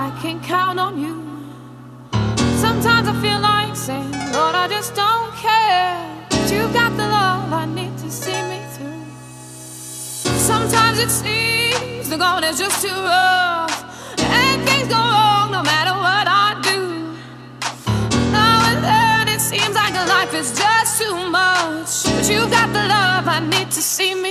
I 0.00 0.08
can 0.22 0.40
count 0.40 0.80
on 0.80 0.98
you. 0.98 1.16
Sometimes 2.56 3.06
I 3.06 3.14
feel 3.20 3.38
like 3.38 3.76
saying, 3.76 4.12
Lord, 4.32 4.54
I 4.54 4.66
just 4.66 4.94
don't 4.94 5.30
care. 5.34 6.26
But 6.30 6.50
you've 6.50 6.72
got 6.72 6.96
the 6.96 7.06
love 7.06 7.52
I 7.52 7.66
need 7.66 7.94
to 7.98 8.10
see 8.10 8.40
me 8.50 8.60
through. 8.74 9.04
Sometimes 10.50 10.98
it 10.98 11.10
seems 11.10 12.08
the 12.08 12.16
going 12.16 12.44
is 12.44 12.58
just 12.58 12.80
too 12.80 12.88
rough, 12.88 13.76
and 14.18 14.56
things 14.66 14.88
go 14.88 14.96
wrong 14.96 15.52
no 15.52 15.62
matter 15.62 15.92
what 16.06 16.26
I 16.44 16.48
do. 16.70 16.80
Now 18.32 18.56
and 18.72 18.82
then 18.82 19.28
it 19.28 19.40
seems 19.40 19.74
like 19.74 19.92
life 20.08 20.32
is 20.32 20.50
just 20.56 21.02
too 21.02 21.14
much, 21.28 22.04
but 22.16 22.26
you've 22.30 22.50
got 22.50 22.72
the 22.72 22.84
love 22.88 23.28
I 23.28 23.40
need 23.40 23.70
to 23.72 23.82
see 23.82 24.14
me 24.14 24.29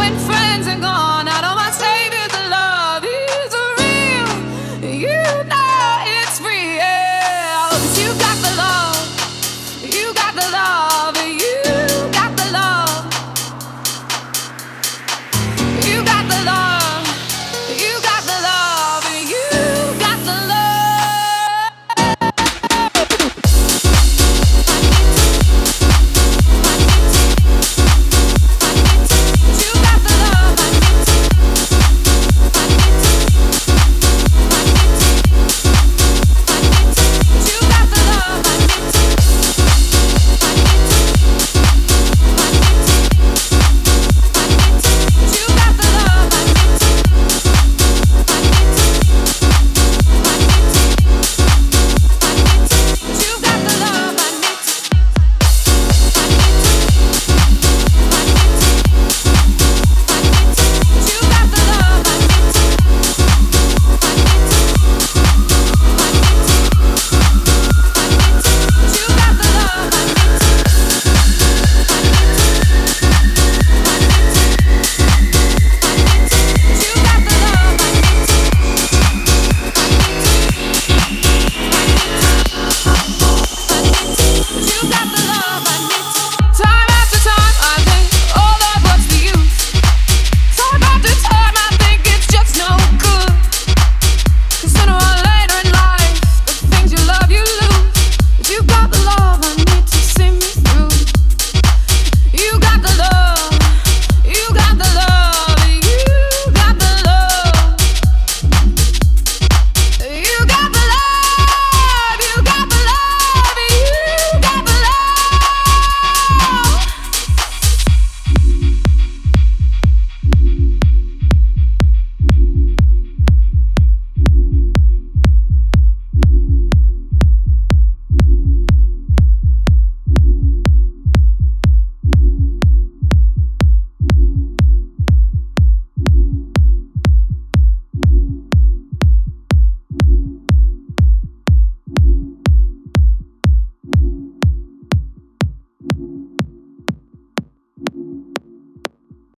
when 0.00 0.16
friends 0.18 0.66
are 0.66 0.80
gone. 0.80 1.09